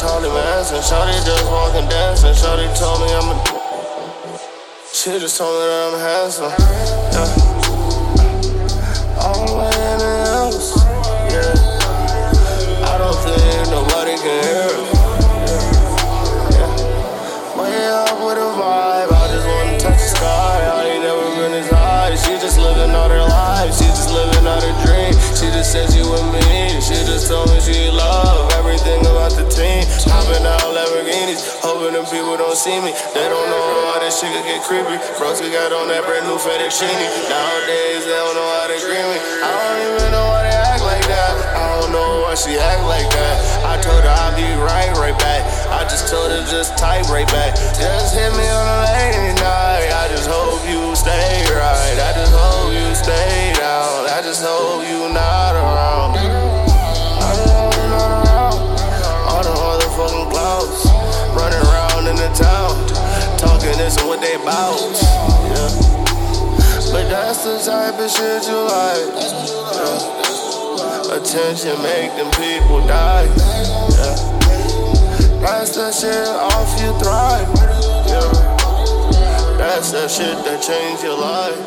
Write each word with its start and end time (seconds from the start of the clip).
Charlie 0.00 0.28
Manson. 0.28 0.82
Shorty 0.82 1.12
just 1.24 1.46
walking, 1.46 1.88
dancing. 1.88 2.34
Shorty 2.34 2.68
told 2.78 3.00
me 3.00 3.12
I'm 3.14 3.32
a. 3.32 3.36
She 4.92 5.18
just 5.18 5.38
told 5.38 5.54
me 5.54 5.66
that 5.66 5.94
I'm 5.94 6.00
handsome, 6.00 6.52
yeah. 7.12 7.55
Hoping 31.76 31.92
them 31.92 32.08
people 32.08 32.40
don't 32.40 32.56
see 32.56 32.80
me. 32.80 32.88
They 33.12 33.28
don't 33.28 33.48
know 33.52 33.68
how 33.92 34.00
this 34.00 34.16
shit 34.16 34.32
could 34.32 34.48
get 34.48 34.64
creepy. 34.64 34.96
Broski 35.20 35.52
got 35.52 35.76
on 35.76 35.92
that 35.92 36.08
brand 36.08 36.24
new 36.24 36.40
fettuccine. 36.40 36.88
Nowadays 37.28 38.00
they 38.00 38.16
don't 38.16 38.32
know 38.32 38.48
how 38.56 38.72
to 38.72 38.80
greet 38.80 39.04
me. 39.04 39.20
I 39.44 39.52
don't 39.52 39.80
even 39.84 40.08
know 40.08 40.24
why 40.24 40.48
they 40.48 40.56
act 40.56 40.80
like 40.80 41.04
that. 41.04 41.36
I 41.52 41.76
don't 41.76 41.92
know 41.92 42.24
why 42.24 42.32
she 42.32 42.56
act 42.56 42.80
like 42.88 43.04
that. 43.12 43.36
I 43.68 43.76
told 43.84 44.00
her 44.00 44.08
I'll 44.08 44.32
be 44.32 44.48
right, 44.56 44.88
right 44.96 45.18
back. 45.20 45.44
I 45.68 45.84
just 45.84 46.08
told 46.08 46.32
her 46.32 46.40
just 46.48 46.80
type 46.80 47.12
right 47.12 47.28
back. 47.28 47.52
Just 47.76 48.16
hit 48.16 48.32
me 48.32 48.48
on 48.48 48.64
a 48.72 48.78
late 48.88 49.36
night. 49.36 49.92
I 49.92 50.08
just 50.08 50.32
hope 50.32 50.64
you 50.64 50.96
stay 50.96 51.44
right. 51.52 51.96
I 52.00 52.16
just 52.16 52.32
hope 52.32 52.72
you 52.72 52.88
stay 52.96 53.52
down. 53.52 54.08
I 54.16 54.24
just 54.24 54.40
hope 54.40 54.80
you 54.88 55.12
not 55.12 55.35
out. 64.56 64.80
Yeah. 65.52 65.70
But 66.92 67.04
that's 67.12 67.44
the 67.44 67.58
type 67.60 67.98
of 68.00 68.10
shit 68.10 68.48
you 68.48 68.60
like. 68.64 69.12
Yeah. 69.76 70.16
Attention 71.16 71.76
make 71.82 72.12
them 72.16 72.30
people 72.40 72.80
die. 72.86 73.28
Yeah. 73.96 74.16
That's 75.44 75.76
the 75.76 75.92
shit 75.92 76.28
off 76.28 76.70
you 76.80 76.90
thrive. 77.00 77.48
Yeah. 78.08 78.32
That's 79.58 79.90
the 79.92 80.08
shit 80.08 80.36
that 80.44 80.62
change 80.62 81.02
your 81.02 81.18
life. 81.18 81.60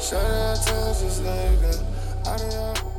Shut 0.00 0.24
out 0.24 0.56
to 0.66 0.74
this 1.02 1.18
nigga. 1.20 1.72
I 2.26 2.36
don't 2.36 2.50
know. 2.50 2.97